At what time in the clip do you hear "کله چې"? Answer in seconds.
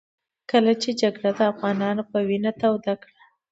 0.51-0.89